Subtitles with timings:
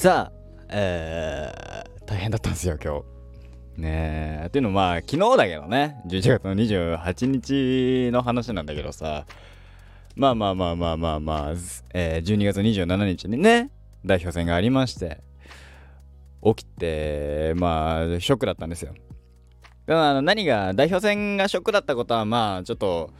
[0.00, 0.32] さあ、
[0.70, 3.02] えー、大変だったんですよ、今
[3.76, 3.82] 日。
[3.82, 4.46] ねえ。
[4.46, 9.26] っていうのまあ、昨日だけどね、11月の28日の話なんだけどさ、
[10.16, 11.50] まあまあまあまあまあまあ、
[11.92, 13.70] えー、12月27日にね、
[14.06, 15.20] 代表戦がありまして、
[16.42, 18.94] 起きて、まあ、ショックだったんですよ。
[19.84, 23.10] だからあの何が、代表戦がショックだったことは、まあ、ちょっと、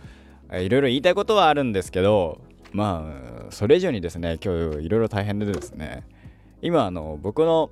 [0.50, 2.40] いろいろ言いたいことはあるんですけど、
[2.72, 3.12] ま
[3.48, 6.04] あ、それ以上にですね、今日いろいろ大変でですね、
[6.62, 7.70] 今、あの、僕の、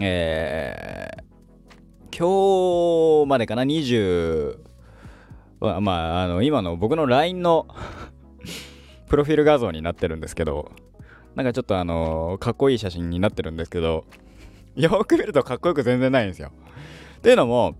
[0.00, 4.58] えー、今日までかな、20、
[5.60, 7.68] まあ、あの、今の僕の LINE の
[9.08, 10.72] プロフィール画像になってるんですけど、
[11.36, 14.04] なんかちょっとあのかっこいい写真になってるんですけど、
[14.74, 16.50] よく見るとかっこよく全然ないんですよ。
[17.18, 17.76] っていうのも、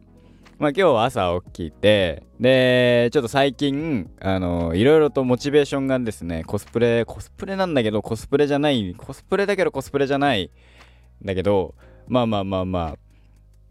[0.58, 10.50] まあ今日は朝起きて、で、ちょっと最近、あのいろいろとモチベーションがですね、コスプレ、コスプレなんだけど、コスプレじゃない、コスプレだけどコスプレじゃない、
[11.22, 11.76] だけど、
[12.08, 12.96] まあまあまあま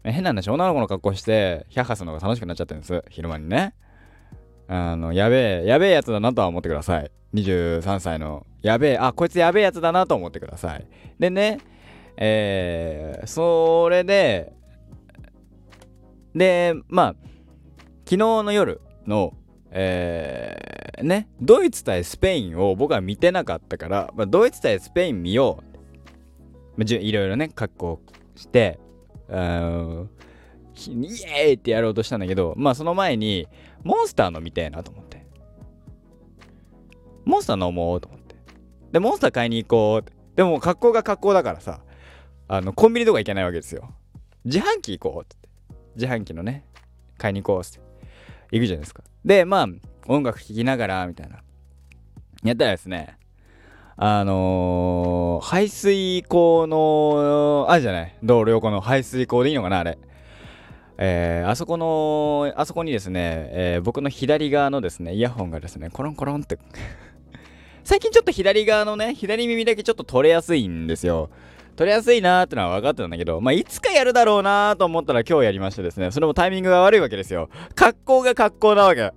[0.04, 3.74] あ、変な話、女の子の格好して、ヒャッハすのが楽しくなっちゃってるんです、昼間にね。
[4.66, 7.10] あの、やべえ、やべえやつだなとは思ってください。
[7.34, 10.86] 23歳の、やべえ、あ、こいつやべえやつだなと思ってください。
[11.18, 11.58] でね、
[12.16, 14.54] えー、それで、
[16.38, 17.16] で、まあ、
[18.04, 19.34] 昨日の夜の、
[19.70, 26.84] えー、ね、ドイツ対スペインを僕は見てなかったから、まあ、ドイツ対スペイン見よう。
[26.84, 28.00] いろいろね、格好
[28.36, 28.78] して
[29.28, 30.10] うん、
[30.86, 33.46] イエーイってやろうとしたんだけど、まあその前に、
[33.84, 35.24] モンスターの見たいなと思って。
[37.24, 38.36] モンスター飲もうと思って。
[38.92, 41.80] で、モンスター買いに行こうでも格好が格好だからさ、
[42.48, 43.90] あの、コンビニとか行けないわけですよ。
[44.44, 45.36] 自販機行こうって
[45.98, 46.64] 自販機のね、
[47.18, 47.80] 買いに行こうって
[48.52, 49.02] 行くじゃないですか。
[49.24, 49.66] で、まあ、
[50.06, 51.42] 音楽聴きながら、みたいな。
[52.44, 53.18] やったらですね、
[53.96, 58.14] あのー、排水溝の、あるじゃない？
[58.22, 59.98] 道路横の排水溝でいいのかなあれ。
[60.98, 66.58] えー、あそこの、あそこにですね、えー、僕の左側のですね、イヤホンがですね、コロンコロンって
[67.82, 71.30] 最近ちょっと左側のね、左耳だけちょっと取れやすいんですよ。
[71.78, 77.50] 取れやすいなーってのは分かってたんだけど、まあ、いつかやるだろうなーと思ったら今日やりましてですね、それもタイミングが悪いわけですよ。
[77.76, 79.12] 格好が格好なわけ。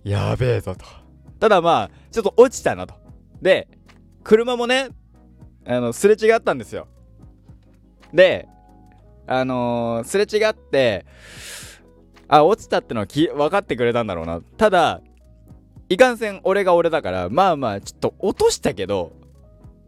[0.02, 0.86] やべえぞと。
[1.38, 2.94] ただまあ、ちょっと落ちたなと。
[3.42, 3.68] で、
[4.24, 4.88] 車もね、
[5.66, 6.88] あの、すれ違ったんですよ。
[8.14, 8.48] で、
[9.26, 11.04] あのー、すれ違って、
[12.28, 14.40] あ、落ちたってのは分かってくれたんだろうな。
[14.56, 15.02] ただ、
[15.90, 19.19] いかんせん俺が俺だから、まあまあ、ちょっと落としたけど、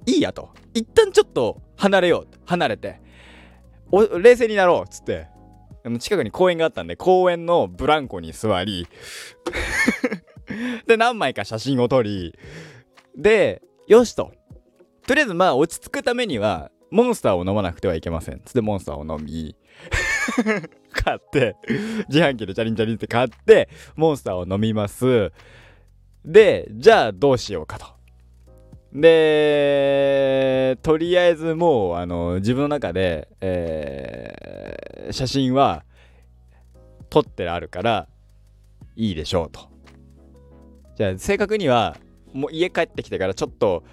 [0.06, 0.50] いいやと。
[0.74, 2.38] 一旦ちょっと離れよう。
[2.46, 3.00] 離れて。
[4.20, 4.88] 冷静になろうっ。
[4.88, 5.28] つって。
[5.98, 8.86] 近くに公園があったんで、公園のブランコに座り
[10.86, 12.38] で、何枚か写真を撮り、
[13.16, 14.32] で、よしと。
[15.06, 18.40] とりあえずまあ落ち着くためには、モンスターを飲まなくてはいけません。
[18.44, 19.56] つってモンスターを飲み、
[20.92, 21.56] 買って、
[22.08, 25.32] 自販機でチャリンチャリンって買って、モンスターを飲みます。
[26.24, 27.86] で、じゃあどうしようかと。
[28.92, 35.84] で、とりあえずもう、あの、自分の中で、えー、写真は
[37.08, 38.08] 撮ってあるから、
[38.96, 39.68] いいでしょうと。
[40.96, 41.96] じゃあ、正確には、
[42.32, 43.84] もう家帰ってきてからちょっと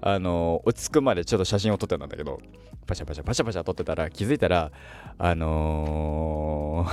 [0.00, 2.40] あの落ち着くまでちょっと写真を撮ってたんだけど
[2.86, 4.70] パシャパシャパシャパシャ撮ってたら気づいたら
[5.18, 6.86] あの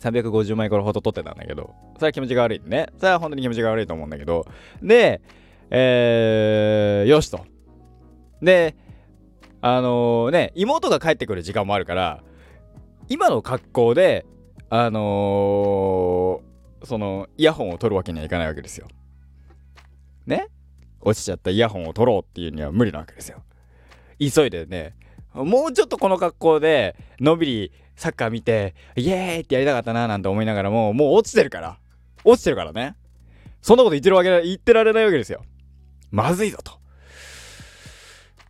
[0.00, 4.46] ー、350枚ほど撮ってたんだけどそれは気持ちが悪いねそれは本当に気持ちが悪いと思うんだけど
[4.82, 5.20] で
[5.74, 7.46] えー、よしと
[8.42, 8.76] で
[9.62, 12.22] あのー、ね妹が帰ってくる時間もあるから
[13.08, 14.26] 今の格好で
[14.68, 18.86] あのー、そのイヤホンを取るわけにはいかないわけですよ
[20.26, 20.48] ね？
[21.00, 23.42] 落ちちゃったイヤホンを取ろうっていうには無理なわけですよ。
[24.20, 24.94] 急いでね、
[25.34, 31.76] もうちょっとこの格好で、のんびりサッカー見て、イエーイってやりたかったななんて思いながらも、もう落ちてるから。
[32.22, 32.94] 落ちてるからね。
[33.60, 35.42] そんなこと言ってるわけ、言ってられないわけですよ。
[36.12, 36.78] まずいぞと。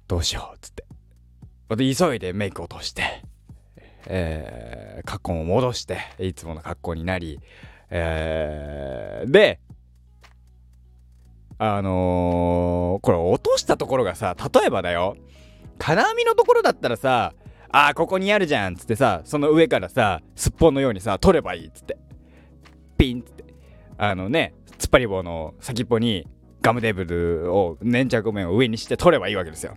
[0.08, 0.84] どうしようっつって。
[1.76, 3.22] で、急いでメイク落として、
[4.06, 7.40] えー、格好も戻して、いつもの格好になり、
[7.88, 9.60] えー、で、
[11.58, 15.16] あのー、これ落としたところがさ、例えばだよ、
[15.78, 17.32] 金網のところだったらさ、
[17.70, 21.96] あーここにあるじゃんっつってさ、その上からさ、すっぽんのようにさ、取ればいいっつって。
[22.98, 23.44] ピンっつって。
[23.96, 26.26] あのね、突っ張り棒の先っぽに
[26.62, 29.76] ガムテーブルを粘着面を上にして取ればいいわけですよ。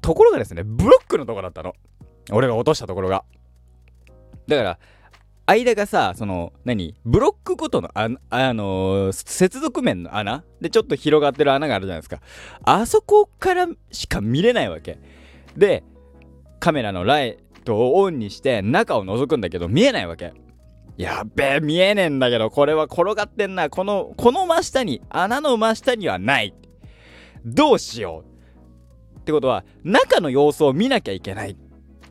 [0.00, 1.74] ところがですね、ブロックのとこだったの。
[2.30, 3.24] 俺が落としたところが。
[4.46, 4.78] だから、
[5.46, 6.94] 間がさその何？
[7.04, 10.44] ブロックごとのあ、あのー、接続面の穴？
[10.60, 12.20] でちょっと広がってる穴があるじゃないですか
[12.62, 14.98] あそこからしか見れないわけ
[15.56, 15.82] で
[16.60, 20.32] カメラのライトをオンにして中を覗くんだけど見えないわけ
[21.02, 23.68] やっべえ見えねえんだけどこれは転がってんな。
[23.68, 26.54] このこの真下に穴の真下にはない。
[27.44, 28.24] どうしよ
[29.16, 31.56] うってことは中の様子を見なきゃいけない。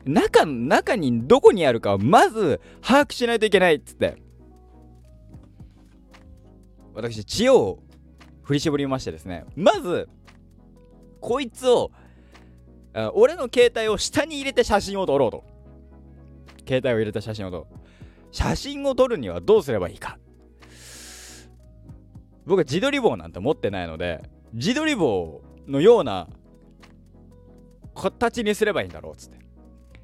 [0.04, 4.16] 中中にどこにあるかをまず把握しないといけないっつって。
[6.94, 7.78] 私知恵を
[8.42, 9.46] 振り絞りましてですね。
[9.56, 10.08] まず
[11.20, 11.92] こいつを
[13.14, 15.44] 俺の携帯を下に入れて写真を撮ろうと。
[16.68, 17.81] 携帯を入れた写真を撮ろう。
[18.32, 20.18] 写真を撮るにはどうすればいいか。
[22.44, 26.28] 僕は自撮り棒なんて持ってないので自撮り棒のような
[27.94, 29.38] 形にすればいいんだろうっつって。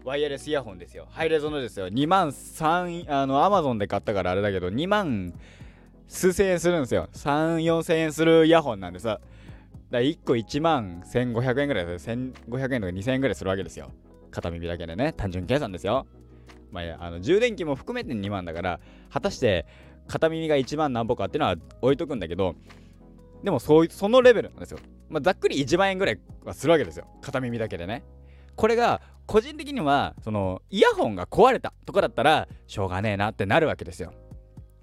[0.04, 1.08] ワイヤレスイヤホンですよ。
[1.10, 1.88] ハイレゾのですよ。
[1.88, 5.34] 2万3あのアマゾンで買ったからあれだけど2万
[6.06, 7.10] 数千円するんですよ。
[7.12, 9.20] 3 4千円するイヤホンなんでさ。
[9.90, 13.92] だ1個1万1500円ぐらいです1500円とか2000円ぐらいするわけですよ。
[14.30, 16.06] 片耳だけでね単純計算ですよ。
[16.70, 18.80] まああの充電器も含めて2万だから
[19.10, 19.66] 果たして
[20.08, 22.54] 片耳が1万何歩かっていうのは置いとくんだけど
[23.42, 24.78] でもそうそのレベルなんですよ、
[25.08, 27.06] まあ、ざっくり1万円ぐらいはするわけですよ。
[27.22, 28.04] 片耳だけでね。
[28.56, 34.12] これが個人的にはそのイヤホンが壊れたとかだったらしょうがねえなってなるわけですよ。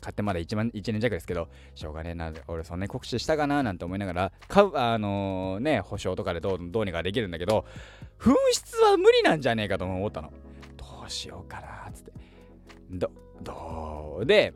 [0.04, 7.66] 買ってまだ 1, 万1年弱ですけど、しょうがねえな、俺そんなに酷使したかななんて思いながら、買う、あのー、ね、保証とかでどうどうにかできるんだけど、
[8.20, 10.34] 紛失は無理なんじゃねえかと思ったの。
[10.76, 12.12] どうしようかな、つって。
[12.92, 13.12] ど、
[13.42, 14.54] どうで、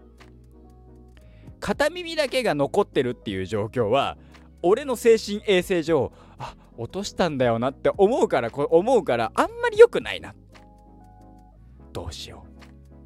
[1.62, 4.18] 片耳だけが残ってるっていう状況は、
[4.62, 10.36] 俺の精神衛生上、あ、落としたんだよなって思うから、こ思うから、あんまり良くないな。
[11.94, 12.44] どうしよ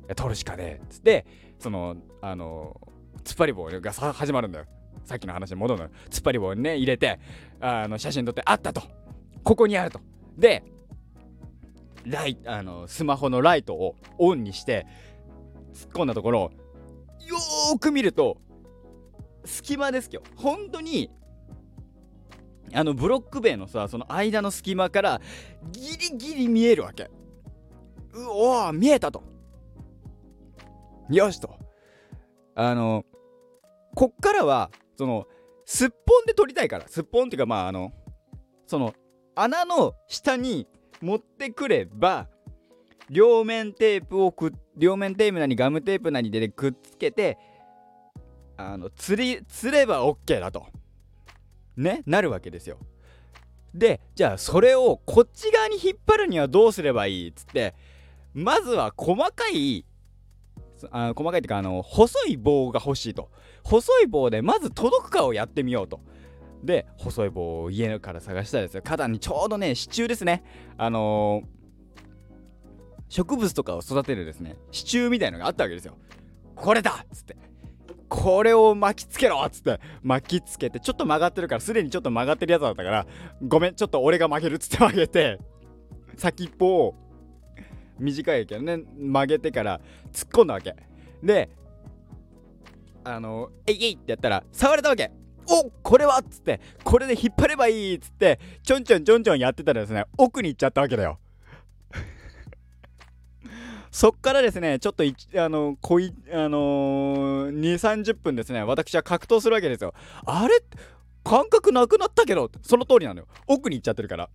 [0.10, 0.15] う。
[0.15, 0.86] 取るしかねえ。
[0.89, 1.25] つって、
[1.61, 2.75] そのあの
[3.23, 4.65] 突っ張り棒が始まるんだよ
[5.05, 7.19] さっきの話に戻るの突っ張り棒にね入れて。
[7.61, 8.81] あの写真撮ってあったと。
[9.43, 10.01] ここにあると。
[10.37, 10.63] で
[12.05, 14.87] ライあのスマホのライトをオンにして
[15.73, 16.51] 突っ込んだところ
[17.27, 18.37] よーく見ると
[19.45, 21.11] 隙間ですよ本当に
[22.73, 25.21] あのブロック塀のさその間の隙間から
[25.71, 27.11] ギリギリ見えるわけ。
[28.13, 29.23] うおー見えたと。
[31.11, 31.57] よしと。
[32.55, 33.05] あの、
[33.95, 35.27] こっからは、その、
[35.65, 37.91] すっぽんで撮りたいから、すっぽんっていうか、まあ、あの、
[38.67, 38.93] その、
[39.35, 40.67] 穴の下に
[41.01, 42.27] 持ってくれば、
[43.11, 47.37] 両面テープをく両面テープなりガムテープなりでくっつけて
[48.55, 50.65] あの釣り釣れば OK だと。
[51.75, 52.77] ねなるわけですよ。
[53.73, 57.75] でじゃあそれをこっち側に引っ張るにはどうすればいいっつって
[58.33, 59.85] まずは細かい
[60.91, 63.29] あ細かいっていうかあの細い棒が欲しいと。
[63.63, 66.01] 細い棒でまず届くかをやってみようと。
[66.63, 68.81] で細い棒を家から探したらですよ。
[68.83, 70.43] 花壇にちょうどね支柱ですね。
[70.77, 71.45] あのー、
[73.09, 75.97] 植物とかを育てるですね支柱みたいのがあったわけですよ。
[76.55, 77.35] これだっつって。
[78.07, 79.79] これを巻きつけろっつって。
[80.03, 83.07] 巻きつけてちょっと曲がってるからすでにちょっと曲がってるやつだったから
[83.47, 85.39] ごめんちょっと俺が曲げるっつって曲げて
[86.17, 86.95] 先っぽを
[88.01, 89.79] 短いけどね曲げてから
[90.12, 90.75] 突っ込んだわけ。
[91.24, 91.50] で
[93.03, 95.12] あのえいえいってやったら触れたわけ。
[95.48, 101.20] おこれはっつってこれで引っ張ればいいっつってちょんちょんちょんちょんやってたらですね奥に行っちゃったわけだよ。
[103.91, 109.93] そっからですねちょっとあのこいあのー、2 3 0分ですね私は格闘するわけですよ。
[110.25, 110.60] あれ
[111.24, 113.27] 感覚なくなったけどその通りなのよ。
[113.48, 114.29] 奥に行っちゃってるから。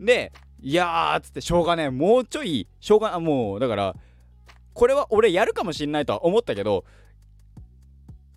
[0.00, 0.32] で
[0.64, 1.90] いやーっつってしょうがねえ。
[1.90, 3.94] もうちょいしょうがもうだから
[4.72, 6.86] これは俺やるかもしんないとは思ったけど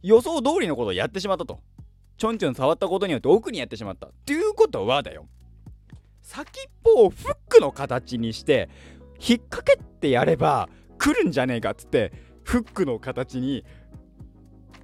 [0.04, 1.60] 予想通りのことをやってしまったと。
[2.18, 4.08] ちょんちょん触ったことによって奥にやってしまった。
[4.08, 5.26] っていうことはだよ。
[6.22, 8.70] 先っぽをフックの形にして
[9.26, 10.68] 引っ掛けてやれば
[10.98, 12.12] 来るんじゃねえかっつって
[12.44, 13.64] フックの形に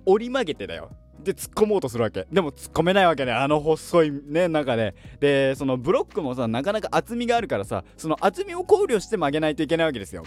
[0.06, 0.92] 折り曲げてだよ。
[1.20, 2.28] で突っ込もうとするわけ。
[2.32, 3.32] でも突っ込めないわけね。
[3.32, 4.96] あの細いね中で。
[5.20, 10.24] でそのブロックもさなかなか厚みがあるからさその厚みを考慮して曲げないといけないわけですよ。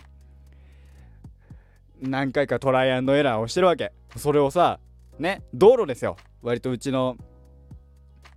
[2.00, 3.92] 何回かトライアンドエラーをしてるわけ。
[4.16, 4.80] それをさ
[5.18, 6.16] ね道路ですよ。
[6.42, 7.16] 割とうちの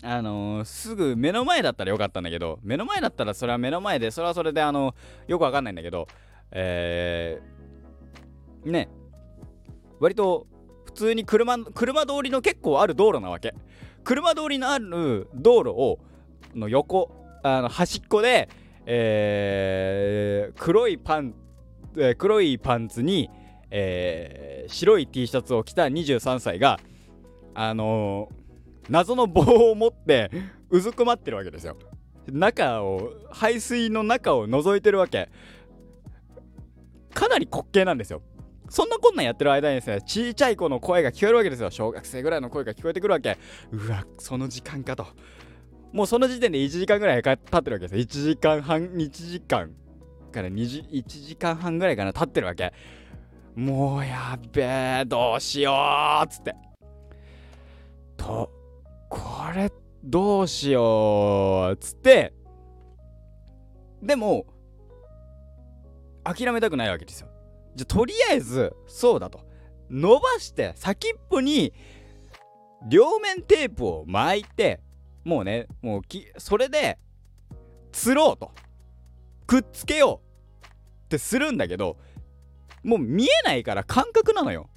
[0.01, 4.95] あのー、すぐ目の前だったらよかったんだけど目の前だったらそれは目の前でそれはそれであの
[5.27, 6.07] よくわかんないんだけど
[6.51, 8.89] えー、ね
[9.99, 10.47] 割と
[10.99, 13.53] 通に車車通りの結構ある道路なわけ。
[14.03, 15.99] 車通りのある道路を
[16.55, 17.11] の横
[17.43, 18.49] あの端っこで、
[18.85, 21.33] えー、黒いパン、
[21.95, 23.29] えー、黒いパンツに、
[23.71, 26.79] えー、白い T シャツを着た23歳が
[27.53, 28.29] あの
[28.89, 30.31] 謎の棒を持って
[30.69, 31.77] うずくまってるわけですよ。
[32.31, 35.29] 中を排水の中を覗いてるわけ。
[37.13, 38.21] かなり滑稽なんですよ。
[38.69, 41.71] そんなこんなんやってる間にですねちいちゃい子の声が聞こえるわけですよ。
[41.71, 43.37] 小学生ぐらいの声が聞こえてくるわけ。
[43.71, 45.07] うわその時間かと。
[45.91, 47.95] もうその時点で1時間ぐらい経ってるわけです。
[47.95, 49.71] よ1時間半1時間
[50.31, 52.71] から2時1時間半ぐらいかな経ってるわけ。
[53.55, 56.55] もうやっべえどうしようっつって。
[58.17, 58.51] と
[59.09, 59.19] こ
[59.55, 59.71] れ
[60.03, 62.33] どうしようっつって。
[64.03, 64.45] でも
[66.23, 67.28] 諦めたくないわけですよ。
[67.79, 69.39] じゃとりあえずそうだと。
[69.89, 71.71] 伸ばして先っぽに
[72.89, 74.81] 両面テープを巻いて
[75.23, 76.99] もうねもうきそれで
[77.93, 78.51] 釣ろうと。
[79.47, 80.21] くっつけよ
[80.61, 80.65] う
[81.05, 81.97] ってするんだけど
[82.83, 84.69] もう見えないから感覚なのよ。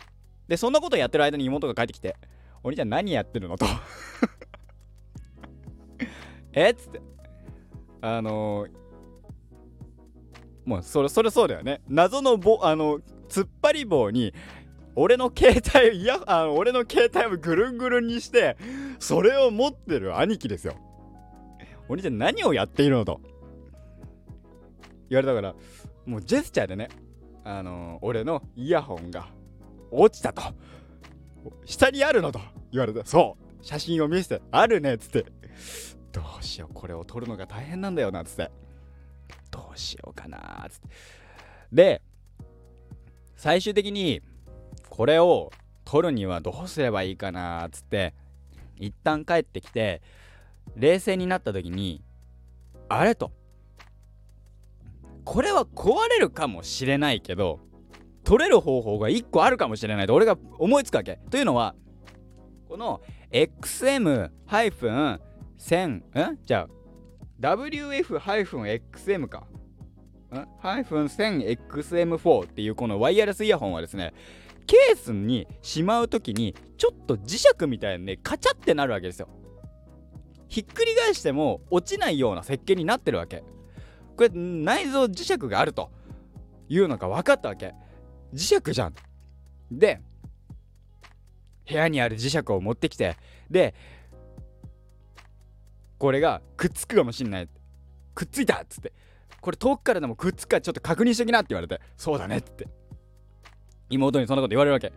[0.47, 2.15] でそんなことやってる間に妹が帰ってきて
[2.63, 3.67] お兄ちゃん何やってるのと。
[6.55, 7.03] えっつって。
[8.01, 8.82] あのー、
[10.65, 11.81] もうそれそれそうだよね。
[11.89, 14.33] 謎の棒あの突っ張り棒に
[14.95, 18.57] 俺の携帯いやあの俺の携帯をぐるんぐるんにして
[18.99, 20.77] それを持ってる兄貴ですよ。
[21.89, 23.21] お兄ちゃん何をやっているのと。
[25.09, 25.55] 言われたから
[26.07, 26.89] もうジェスチャーでね
[27.45, 29.27] あの、俺のイヤホンが
[29.91, 30.43] 落ちたと。
[31.65, 32.41] 下にあるのと。
[32.71, 35.27] 言われて、そう、写真を見せて、あるねっつって、
[36.13, 38.51] どうしよう、これを撮るのが大変なんだよなっつって、
[39.53, 40.89] どうしようかなっつって。
[41.71, 42.03] で、
[43.37, 44.21] 最終的に、
[44.89, 45.53] これを
[45.85, 48.15] 撮るにはどうすればいいかなっつって、
[48.77, 50.03] 一旦帰ってきて、
[50.75, 52.03] 冷静になった時に、
[52.89, 53.31] あれと。
[55.25, 57.61] これは壊れるかもしれないけど、
[58.25, 61.19] 取れる方法が1個あるかもしれないと俺が思いつくわけ。
[61.31, 61.75] というのは
[62.69, 66.03] この XM-1000 ん
[66.45, 66.69] じゃあ
[67.43, 69.47] WF-XM か。
[70.31, 74.15] ん？-1000XM4 っていうこのワイヤレスイヤホンはですね
[74.67, 79.29] ケースにしまう時にちょっと磁石みたいにねカチャってなるわけですよ。
[80.49, 83.43] ひっくり返しても落ちないような設計になってるわけ。
[84.17, 85.91] これ内臓磁石があると
[86.69, 87.75] いうのが分かったわけ。
[88.33, 88.95] 磁石じゃん。
[89.71, 90.01] で
[91.69, 93.17] 部屋にある磁石を持ってきて
[93.51, 93.75] で
[96.03, 97.49] これがくっつくかもしんない
[98.13, 98.93] くっついたっつって。
[99.41, 101.81] これ遠くからでもくっつくかちょっと確認しときなって言われて。
[101.97, 102.67] そうだねって。
[103.89, 104.93] 妹にそんなこと言われるわけ。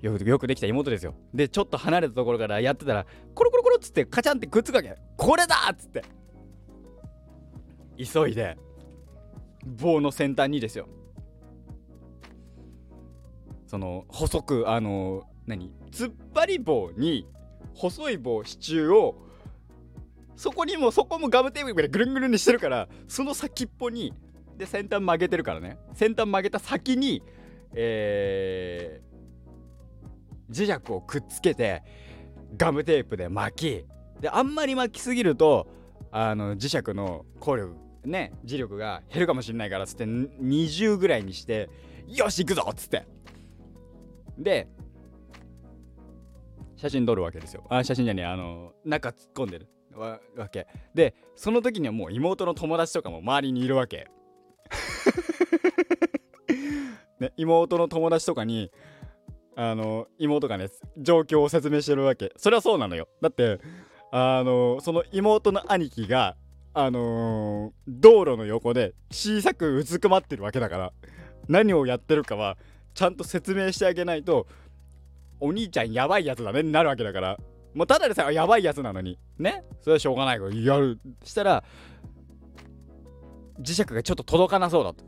[0.00, 1.14] よくよくできた妹ですよ。
[1.34, 4.96] でちょっと離れたところからやってたらコロコロコロっつってカチャンってくっつくわけ。
[5.18, 6.02] これだっつって。
[7.98, 8.56] 急いで
[9.66, 10.88] 棒の先端にですよ。
[13.66, 15.70] その細くあの何？
[15.90, 17.28] 突っ張り棒に
[17.74, 19.30] 細い棒支柱を
[20.36, 24.12] そこにもそこもガムテープでぐるんぐるんにしてるからその先っぽに
[24.56, 25.78] で先端曲げてるからね。
[25.94, 27.22] 先端曲げた先に
[27.74, 31.82] えー、磁石をくっつけて
[32.56, 35.68] ガムテープで巻きであんまり巻きすぎると
[36.10, 37.74] あの磁石の効力
[38.04, 41.70] ね磁力が減るかもしれないからつって20ぐらいにして
[42.08, 43.06] よし行くぞっつって。
[44.38, 44.68] で
[46.76, 47.64] 写真撮るわけですよ。
[47.70, 49.68] あ写真じゃねえあの中突っ込んでる。
[49.94, 50.20] わ
[50.50, 50.66] け。
[50.94, 54.08] でその時にはもう妹の友達とかも周りにいるわけ。
[57.20, 58.72] ね、妹の友達とかに
[59.54, 60.68] あの妹がね
[60.98, 62.32] 状況を説明してるわけ。
[62.36, 63.08] それはそうなのよ。
[63.20, 63.60] だって
[64.10, 66.36] あのその妹の兄貴が
[66.74, 70.92] あのー、道路の横で小さくうずくまってるわけだから
[71.48, 72.56] 何をやってるかは
[72.94, 74.46] ちゃんと説明してあげないと
[75.38, 77.38] お兄ちゃんやばいやつだねになるわけだから。
[77.74, 79.18] もうただでさえやばいやつなのに。
[79.38, 79.64] ね？
[79.80, 80.98] それはしょうがないからやる。
[81.24, 81.64] したら
[83.60, 85.04] 磁石がちょっと届かなそうだと。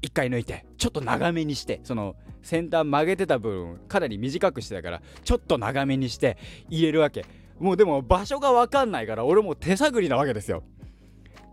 [0.00, 7.24] 一回抜いてちょっと長めにしてその先端曲げてた部分かなり短くしてたからちょっと長めにして入れるわけ。
[7.60, 10.64] もうでも場所が分かんないから俺も手探りなわけですよ。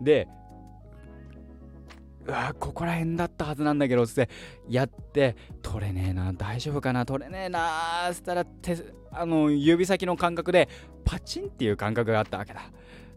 [0.01, 0.27] で
[2.29, 4.29] わここら辺だったはずなんだけどつって
[4.67, 8.77] やって取れねえな大丈夫かな取れねえなーしたら手
[9.11, 10.69] あの指先の感覚で
[11.03, 12.61] パチンっていう感覚があったわけだ。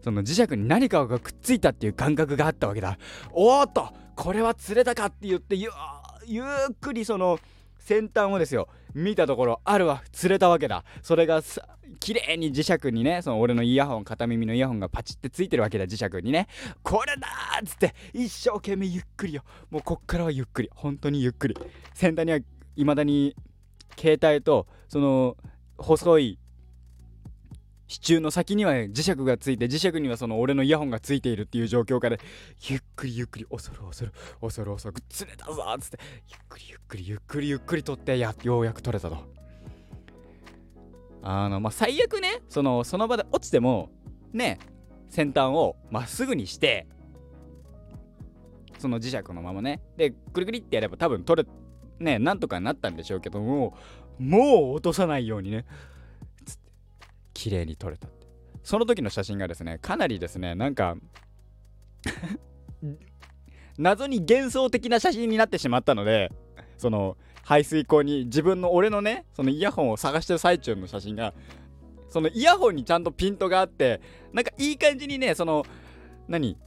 [0.03, 2.97] その磁石に何かがくっついたっていう感覚があったわけだ。
[3.31, 5.69] おーっとこれは釣れたかって言ってゆ
[6.25, 6.45] ゆっ
[6.81, 7.39] くりその
[7.83, 10.85] 先端をですよ見たところあるわ釣れたわけだ。
[11.01, 11.41] それが
[11.99, 16.47] 綺麗に磁石にねその俺のイヤホン片耳のイヤホンがパチってついてるわけだ磁石にね。
[16.81, 17.27] これだ
[17.61, 19.43] っつって一生懸命ゆっくりよ。
[19.69, 20.69] もうこっからはゆっくり。
[20.73, 21.57] 本当にゆっくり。
[21.93, 22.39] 先端には
[22.77, 23.35] 未だに
[23.99, 25.35] 携帯とその
[25.77, 26.39] 細い
[27.93, 32.17] 支柱の先には磁石がついて磁石にはその俺のイヤホンがついているっていう状況から
[32.67, 39.17] ゆっくりゆっくり恐る恐る恐る恐る釣れたぞっつってゆっくりゆっくりゆっくりゆっくり取ってやようやく取れたと。
[41.21, 43.91] あのまあ最悪ねそのその場で落ちても
[44.33, 44.57] ね
[45.09, 46.87] 先端をまっすぐにして
[48.79, 51.49] その磁石のままねでくるくりってやれば多分取れ
[51.99, 53.77] ねなんとかなったんでしょうけども
[54.17, 55.65] もう落とさないようにね。
[57.33, 58.23] 綺麗に撮れたって。
[58.63, 60.95] その時の写真がですねかなりですねなんか
[63.77, 66.31] 謎に幻想的な写真になってしまったので
[66.77, 71.33] その排水口に自分の俺のねそのイヤホンを探してる最中の写真が
[72.09, 73.99] そのイヤホンにちゃんとピントがあって
[74.31, 75.65] なんかいい感じにねその
[76.27, 76.57] 何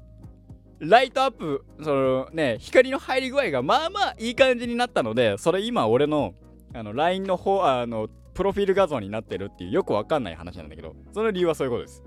[0.78, 6.34] ライトアップそのね光の入り具合がまあまあいい感じになったのでそれ今俺の
[6.74, 12.02] あの LINE の方あのプロフィール画像になってるっていうよくわかんない話なんだけどその理由はそういうことです。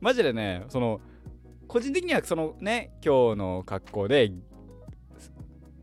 [0.00, 1.00] マジでねその
[1.68, 4.32] 個人的にはそのね今日の格好で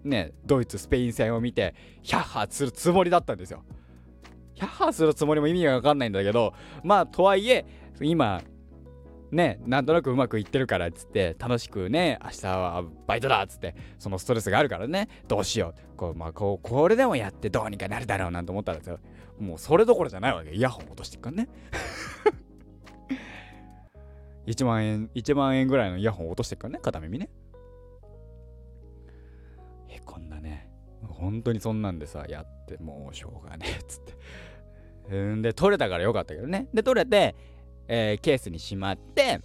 [0.04, 3.64] ねドイツスペイン戦を見てヒャッハーするつもりだったんですよ。
[4.56, 7.66] ヒャッハーするつもりも意味がわかんないんだけどまあとはいえ
[8.02, 8.42] 今
[9.32, 15.98] ねなんとなくうまくいってるからっつって楽しくね明日はバイトだっつってそのストレスがあるからねどうしよう。
[15.98, 18.80] こう、まあ、こうこれでもやってどうにかなるだろうなんて思ったら
[19.40, 20.52] もうそれどころじゃないわけ。
[20.52, 21.50] イヤホン落としてっからね。
[24.48, 27.30] 1万円1万円ぐらいのイヤホン落としてっからね片耳ね。
[29.88, 30.70] へこんだね
[31.02, 34.14] 本当にそんなんでさやってもうしょうがねえっつって。
[35.16, 36.68] んで取れたからよかったけどね。
[36.74, 37.36] で取れて
[37.94, 39.42] えー、ケースにしまって、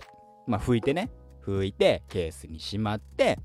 [0.46, 1.10] まあ、拭いてね
[1.44, 3.40] 拭いてケースにしまって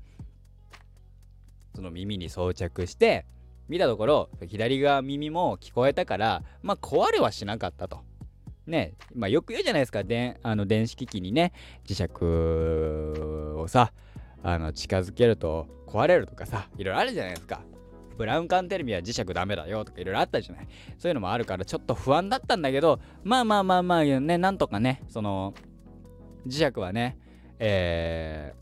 [1.74, 3.26] その耳に装着して
[3.68, 8.00] 見たところ左側耳も聞こえたからまあ壊れはしなかったと。
[8.64, 11.52] ねまあ、よく言うじゃないですかであの電子機器にね
[11.84, 13.92] 磁石をさ
[14.44, 17.71] あの近づけると壊れるとかさいろいろあるじゃないですか。
[18.16, 20.68] ブラウン管テレビは磁石ダメだよとかいろいろあったじゃない。
[20.98, 25.54] そういうのもあるからちょっと不安だったんだけど、まあまあまあまあね、なんとかね、その、
[26.46, 27.18] 磁石はね、
[27.58, 28.54] え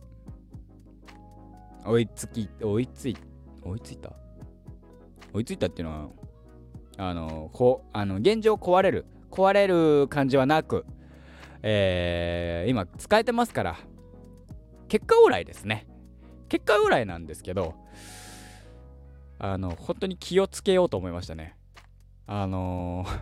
[1.85, 3.17] ー、追いつき、追いつい、
[3.63, 4.13] 追いついた？
[5.33, 6.09] 追いついたっていうのは、
[6.99, 10.85] あの、こあの現状壊れる、壊れる感じはなく、
[11.63, 13.77] えー、今使えてますから、
[14.89, 15.87] 結果オーライですね。
[16.49, 17.75] 結果オーライなんですけど、
[19.43, 21.57] あの、本当に気をつけようと思いましたね。
[22.27, 23.21] あのー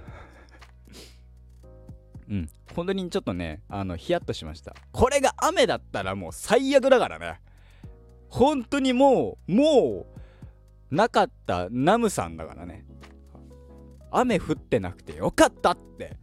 [2.28, 4.74] うん、本当にちょっとね、あの、ヒヤッとしました。
[4.90, 7.40] これが雨だったらもう最悪だからね。
[8.28, 10.06] 本当にもう、も
[10.90, 12.84] う、なかったナムさんだからね。
[14.10, 16.16] 雨降ってなくてよかったって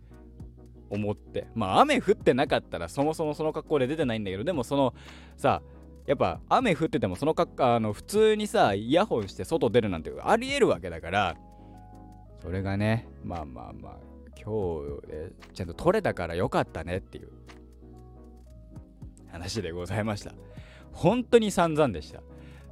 [0.90, 1.48] 思って。
[1.56, 4.94] まあ雨降ってなかったらそもそもその格好で出てないんだけど、でもその
[5.38, 5.62] さ、
[6.06, 11.36] やっぱ雨降っててもそのかあの普通にさイヤホンして外出るなんてありえるわけだから
[12.42, 13.98] それがねまあまあまあ
[14.46, 17.30] 今日でちゃんと取れたからよかったねっていう
[19.32, 20.34] 話でございました。
[20.92, 22.22] 本当に散々でした。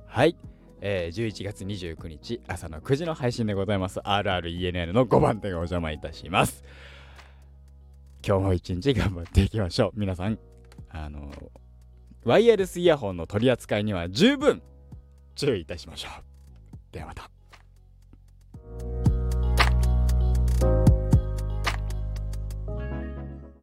[0.05, 0.37] はい。
[0.85, 3.99] えー、11月29日朝の9時の配信でございます。
[3.99, 6.63] RRENN の5番手がお邪魔いたします。
[8.25, 9.91] 今日も一日頑張っていきましょう。
[9.95, 10.37] 皆さん
[10.89, 11.31] あの
[12.25, 14.61] ワイヤレスイヤホンの取り扱いには十分
[15.35, 16.23] 注意いたしましょう。
[16.91, 17.32] ではまた。